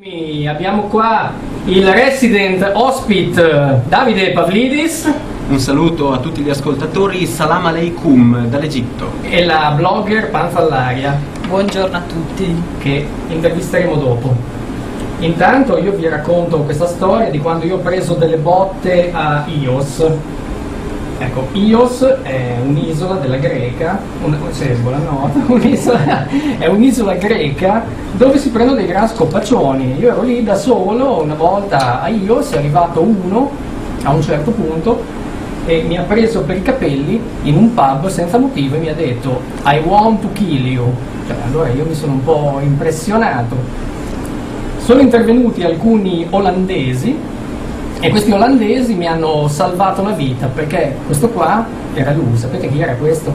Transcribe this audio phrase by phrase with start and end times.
[0.00, 1.32] Abbiamo qua
[1.64, 5.10] il resident ospite Davide Pavlidis
[5.48, 9.12] Un saluto a tutti gli ascoltatori, salam aleikum dall'Egitto.
[9.22, 11.18] e la blogger Panza all'aria
[11.48, 12.54] Buongiorno a tutti.
[12.78, 14.34] che intervisteremo dopo.
[15.20, 20.04] Intanto io vi racconto questa storia di quando io ho preso delle botte a Ios.
[21.18, 26.26] Ecco, Ios è un'isola della Greca, un, sì, buonanotte, un'isola,
[26.58, 29.96] è un'isola greca dove si prendono dei gran scopaccioni.
[29.98, 33.50] Io ero lì da solo, una volta a Ios è arrivato uno
[34.02, 35.02] a un certo punto
[35.64, 38.94] e mi ha preso per i capelli in un pub senza motivo e mi ha
[38.94, 40.92] detto I want to kill you.
[41.26, 43.56] Cioè, allora io mi sono un po' impressionato.
[44.76, 47.16] Sono intervenuti alcuni olandesi
[48.00, 52.80] e questi olandesi mi hanno salvato la vita perché questo qua era lui, sapete chi
[52.80, 53.32] era questo?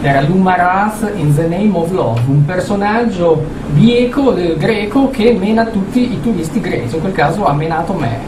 [0.00, 6.12] Era l'Umaraz in The Name of Love, un personaggio bieco eh, greco che mena tutti
[6.12, 8.18] i turisti greci, in quel caso ha menato me.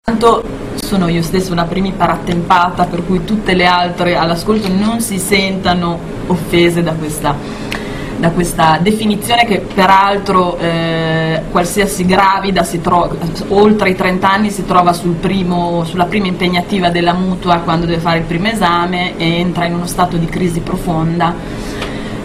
[0.00, 0.42] Tanto
[0.76, 5.98] sono io stessa una primipara attempata per cui tutte le altre all'ascolto non si sentano
[6.28, 7.34] offese da questa,
[8.18, 13.10] da questa definizione che peraltro eh, qualsiasi gravida si trova,
[13.48, 18.00] oltre i 30 anni si trova sul primo- sulla prima impegnativa della mutua quando deve
[18.00, 21.32] fare il primo esame e entra in uno stato di crisi profonda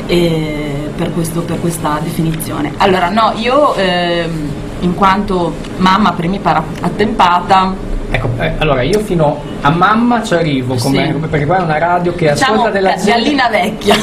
[0.08, 2.74] eh, per, questo- per questa definizione.
[2.78, 4.50] Allora no, io ehm,
[4.82, 11.14] in quanto mamma primipara attempata Ecco, eh, allora io fino a mamma ci arrivo, come-
[11.20, 11.28] Sì.
[11.28, 13.96] perché qua è una radio che diciamo ascolta della gente- gallina vecchia.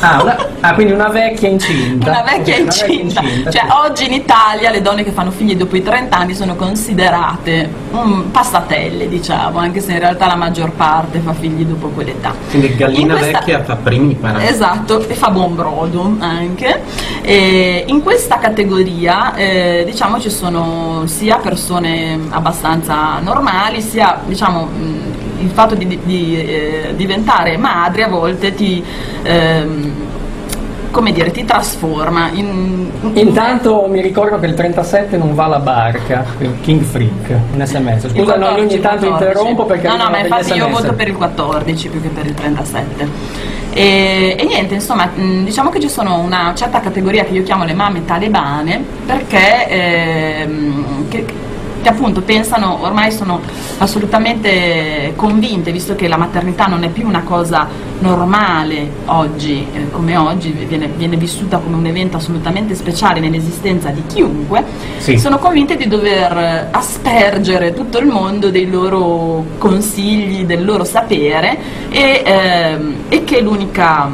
[0.00, 2.10] Ah, una- ah, quindi una vecchia incinta.
[2.10, 3.20] Una vecchia Ok, una incinta.
[3.22, 3.68] incinta, Cioè, sì.
[3.86, 8.20] oggi in Italia le donne che fanno figli dopo i 30 anni sono considerate mm,
[8.30, 12.34] passatelle, diciamo, anche se in realtà la maggior parte fa figli dopo quell'età.
[12.50, 14.42] Quindi gallina In questa- vecchia fa primipara.
[14.46, 16.82] Esatto, e fa buon brodo anche.
[17.22, 25.15] E in questa categoria eh, diciamo ci sono sia persone abbastanza normali, sia diciamo mh,
[25.40, 28.82] il fatto di, di- eh, diventare madre a volte ti
[29.22, 29.92] ehm,
[30.96, 36.24] come dire, ti trasforma in, Intanto mi ricordo che il 37 non va alla barca,
[36.62, 38.08] King Freak, un sms.
[38.08, 39.12] Scusa, Il no, io ogni 14, tanto 14.
[39.12, 42.32] interrompo perché No, no, ma infatti io voto per il 14 più che per il
[42.32, 43.08] 37.
[43.74, 47.74] E, e niente, insomma, diciamo che ci sono una certa categoria che io chiamo le
[47.74, 51.26] mamme talebane perché ehm, che,
[51.86, 53.40] che appunto pensano, ormai sono
[53.78, 57.68] assolutamente convinte, visto che la maternità non è più una cosa
[58.00, 64.02] normale oggi, eh, come oggi, viene, viene vissuta come un evento assolutamente speciale nell'esistenza di
[64.04, 64.64] chiunque,
[64.96, 65.16] Sì.
[65.16, 71.56] sono convinte di dover aspergere tutto il mondo dei loro consigli, del loro sapere
[71.88, 74.10] e, ehm, e che l'unica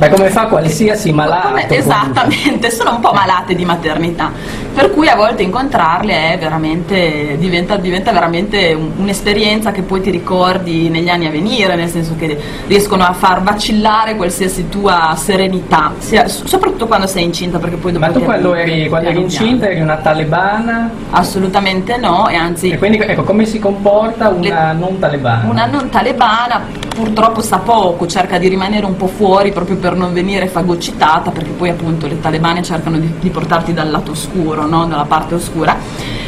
[0.00, 1.48] Beh, come fa qualsiasi malato.
[1.48, 4.30] come- esattamente, sono un po' malate di maternità,
[4.72, 10.08] per cui a volte incontrarle è veramente, diventa, diventa veramente un- un'esperienza che poi ti
[10.10, 12.34] ricordi negli anni a venire, nel senso che
[12.66, 18.06] riescono a far vacillare qualsiasi tua serenità, sia- soprattutto quando sei incinta, perché poi dopo
[18.06, 22.78] Ma tu quando eri, quando eri incinta eri una talebana Assolutamente no, e anzi e
[22.78, 25.46] quindi ecco come si comporta una Le- non talebana?
[25.50, 26.62] una non talebana
[27.00, 31.50] purtroppo sa poco, cerca di rimanere un po' fuori proprio per non venire fagocitata, perché
[31.52, 34.84] poi appunto le talebane cercano di, di portarti dal lato oscuro, no?
[34.84, 35.78] dalla parte oscura.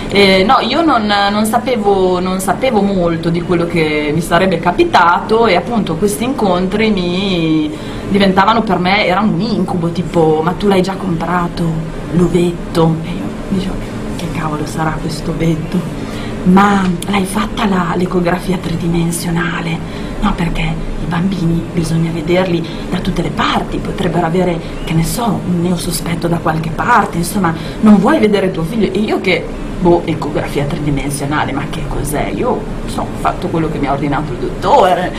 [0.09, 5.47] Eh, no, io non, non sapevo, non sapevo molto di quello che mi sarebbe capitato
[5.47, 7.71] e appunto questi incontri mi
[8.09, 11.65] diventavano per me, erano un incubo, tipo ma tu l'hai già comprato
[12.13, 12.97] l'ovetto?
[13.05, 13.75] E io dicevo
[14.17, 16.02] che cavolo sarà questo ovetto?
[16.45, 19.79] Ma l'hai fatta la- l'ecografia tridimensionale?
[20.21, 25.41] No, perché i bambini bisogna vederli da tutte le parti, potrebbero avere, che ne so,
[25.47, 28.93] un neosospetto da qualche parte, insomma, non vuoi vedere tuo figlio?
[28.93, 29.45] E io che,
[29.81, 32.31] boh, ecografia tridimensionale, ma che cos'è?
[32.35, 35.13] Io insomma, ho fatto quello che mi ha ordinato il dottore.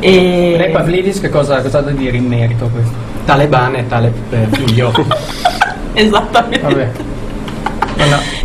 [0.00, 0.54] E...
[0.58, 2.94] Lei Pavlidis che cosa, cosa ha da dire in merito a questo?
[3.24, 4.92] Talebane, tale eh, figlio.
[5.94, 6.60] Esattamente.
[6.60, 6.90] Vabbè.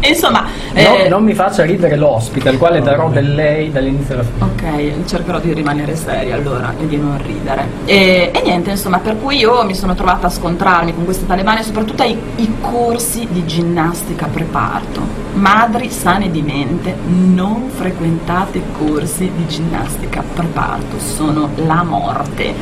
[0.08, 4.24] Insomma, No, eh, non mi faccia ridere l'ospite, al quale darò del lei dall'inizio alla
[4.24, 4.46] fine.
[4.46, 7.68] Ok, cercherò di rimanere seria allora e di non ridere.
[7.86, 11.64] E, e niente, insomma, per cui io mi sono trovata a scontrarmi con queste talebane,
[11.64, 15.02] soprattutto ai i corsi di ginnastica preparto.
[15.34, 22.54] Madri sane di mente, non frequentate corsi di ginnastica preparto, sono la morte.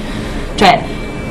[0.56, 0.82] Cioè,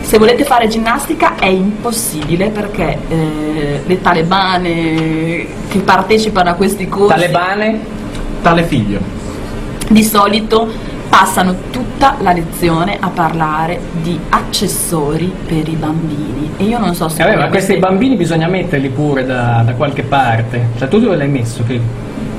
[0.09, 7.15] se volete fare ginnastica è impossibile perché eh, le talebane che partecipano a questi corsi
[7.15, 7.79] Talebane?
[8.41, 9.01] Tale figlio.
[9.89, 10.67] di solito
[11.11, 17.11] passano tutta la lezione a parlare di accessori per i bambini e io non so
[17.11, 17.23] se...
[17.23, 20.69] Eh beh, ma questi bambini bisogna metterli pure da, da qualche parte.
[20.79, 21.79] Cioè tu dove l'hai messo che,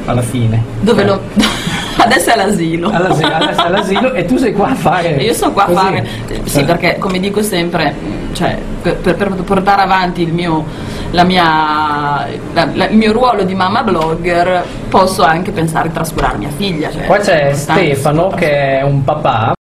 [0.06, 0.64] alla fine?
[0.82, 1.22] Dove Cioè, lo...
[2.06, 2.90] Adesso è all'asilo.
[2.90, 5.10] All'asilo, adesso è all'asilo e tu sei qua a fare.
[5.16, 5.78] Io sto qua a così.
[5.78, 6.08] fare,
[6.46, 6.64] sì, Eh.
[6.64, 7.94] perché come dico sempre,
[8.34, 10.64] cioè, per, per- portare avanti il mio,
[11.12, 16.38] la mia, la- la- il mio ruolo di mamma blogger, posso anche pensare di trascurare
[16.38, 16.90] mia figlia.
[16.90, 19.54] Cioè, Qua c'è Stefano che è un papà.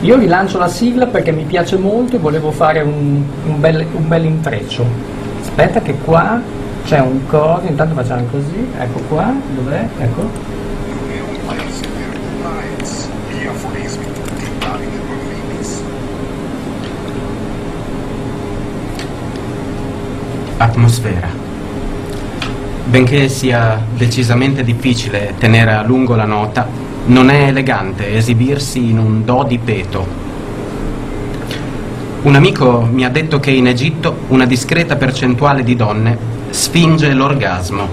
[0.00, 4.08] Io rilancio la sigla perché mi piace molto e volevo fare un, un bel, un
[4.08, 4.84] bel intreccio.
[5.42, 6.40] Aspetta che qua
[6.84, 9.86] c'è un coso, intanto facciamo così, ecco qua, dov'è?
[10.00, 10.50] Ecco.
[13.30, 14.04] Gli aforismi
[14.36, 15.66] titolari del Bambini.
[20.62, 21.28] Atmosfera.
[22.84, 26.68] Benché sia decisamente difficile tenere a lungo la nota,
[27.06, 30.06] non è elegante esibirsi in un do di peto.
[32.22, 36.16] Un amico mi ha detto che in Egitto una discreta percentuale di donne
[36.50, 37.88] sfinge l'orgasmo.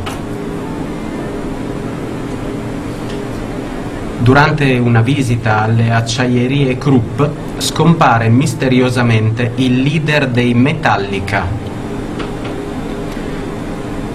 [4.19, 7.19] Durante una visita alle acciaierie Krupp
[7.57, 11.68] scompare misteriosamente il leader dei Metallica.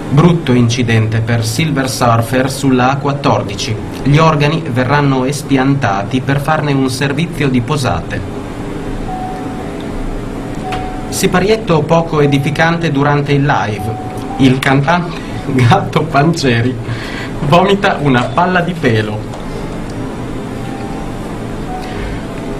[0.09, 3.75] Brutto incidente per Silver Surfer sulla A14.
[4.03, 8.21] Gli organi verranno espiantati per farne un servizio di posate.
[11.09, 13.95] Siparietto poco edificante durante il live.
[14.37, 15.19] Il cantante
[15.51, 16.75] Gatto Panceri
[17.47, 19.33] vomita una palla di pelo.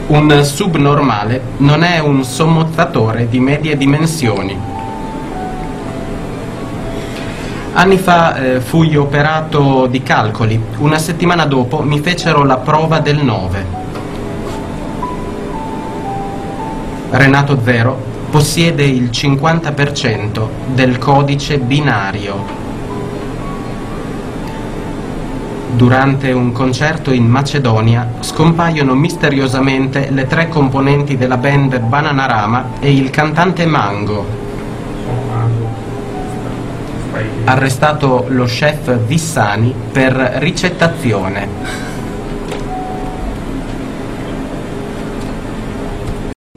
[0.08, 4.75] Un subnormale non è un sommozzatore di medie dimensioni.
[7.78, 13.22] Anni fa eh, fui operato di calcoli, una settimana dopo mi fecero la prova del
[13.22, 13.66] 9.
[17.10, 22.64] Renato Zero possiede il 50% del codice binario.
[25.74, 33.10] Durante un concerto in Macedonia scompaiono misteriosamente le tre componenti della band Bananarama e il
[33.10, 34.45] cantante Mango.
[37.46, 41.48] Arrestato lo chef Vissani per ricettazione.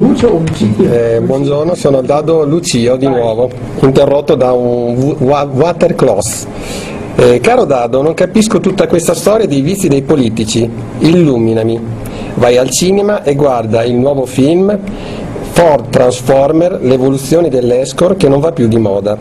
[0.01, 3.51] Eh, buongiorno, sono Dado Lucio di nuovo,
[3.81, 6.47] interrotto da un w- wa- watercloth.
[7.17, 10.69] Eh, caro Dado, non capisco tutta questa storia dei vizi dei politici.
[10.99, 11.81] Illuminami.
[12.35, 14.77] Vai al cinema e guarda il nuovo film
[15.53, 19.17] Ford Transformer, l'evoluzione dell'escort che non va più di moda.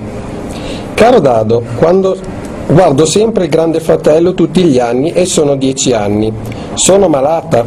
[0.97, 2.17] Caro Dado, quando
[2.65, 6.33] guardo sempre il Grande Fratello tutti gli anni e sono dieci anni.
[6.73, 7.63] Sono malata?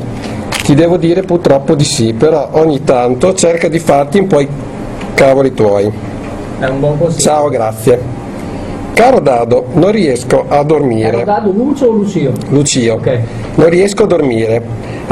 [0.64, 4.48] Ti devo dire purtroppo di sì, però ogni tanto cerca di farti un po' i
[5.14, 5.90] cavoli tuoi.
[6.58, 7.22] È un buon consiglio.
[7.22, 8.00] Ciao, grazie.
[8.94, 11.22] Caro Dado, non riesco a dormire.
[11.22, 12.32] dato Lucio o Lucio?
[12.48, 13.18] Lucio, Ok.
[13.54, 14.62] non riesco a dormire.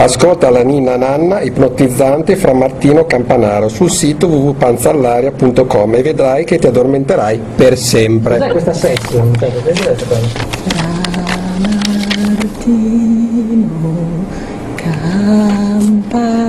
[0.00, 6.68] Ascolta la Nina Nanna ipnotizzante fra Martino Campanaro sul sito www.panzallaria.com e vedrai che ti
[6.68, 8.48] addormenterai per Cos'è sempre.
[8.48, 9.32] questa section?
[9.36, 9.50] Cioè?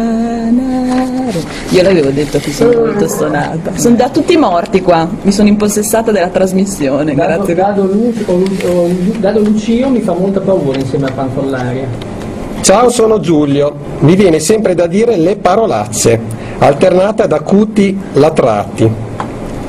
[0.10, 1.40] Campanaro.
[1.69, 3.72] Io l'avevo detto che sono molto stonata.
[3.75, 5.07] Sono da tutti morti qua.
[5.21, 7.14] Mi sono impossessata della trasmissione.
[7.14, 7.56] Dado, Grazie.
[7.56, 8.88] Dado, Lu- o o
[9.19, 11.88] Dado Lucio mi fa molta paura insieme a Panfollaria.
[12.61, 13.73] Ciao, sono Giulio.
[13.99, 16.19] Mi viene sempre da dire le parolacce,
[16.59, 18.89] alternate ad acuti latrati.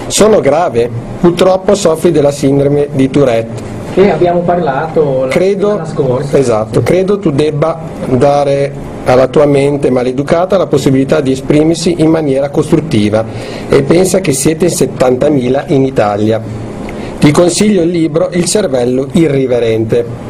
[0.07, 0.91] Sono grave?
[1.21, 3.69] Purtroppo soffri della sindrome di Tourette.
[3.95, 6.39] Che abbiamo parlato la Credo, settimana scorsa.
[6.39, 8.73] esatto, credo tu debba dare
[9.05, 13.25] alla tua mente maleducata la possibilità di esprimersi in maniera costruttiva
[13.69, 16.41] e pensa che siete in 70.000 in Italia.
[17.19, 20.29] Ti consiglio il libro Il cervello irriverente.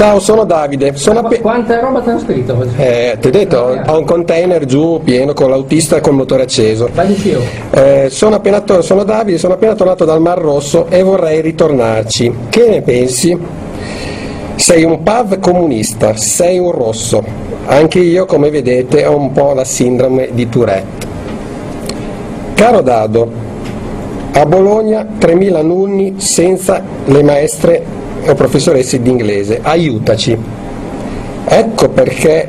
[0.00, 0.96] Ciao, sono Davide.
[0.96, 2.70] Sono appe- Quanta roba ti hanno scritto oggi?
[2.78, 6.88] eh, ti ho detto, ho un container giù pieno con l'autista e col motore acceso.
[6.94, 7.14] Vai.
[7.70, 12.34] Eh, sono, appena to- sono Davide, sono appena tornato dal Mar Rosso e vorrei ritornarci.
[12.48, 13.38] Che ne pensi?
[14.54, 17.22] Sei un PAV comunista, sei un rosso.
[17.66, 21.06] Anche io, come vedete, ho un po' la sindrome di Tourette.
[22.54, 23.30] Caro Dado,
[24.32, 27.79] a Bologna 3.000 alunni senza le maestre
[28.26, 29.60] o professoresse di inglese.
[29.62, 30.36] Aiutaci.
[31.44, 32.48] Ecco perché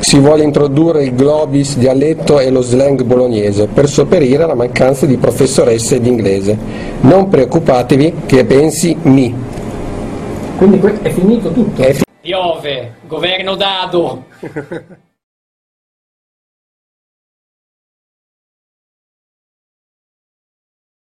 [0.00, 5.16] si vuole introdurre il globis dialetto e lo slang bolognese per sopperire alla mancanza di
[5.16, 6.56] professoresse di inglese.
[7.00, 9.34] Non preoccupatevi che pensi mi.
[10.56, 11.82] Quindi è finito tutto.
[11.82, 14.24] È fi- Piove, governo dado.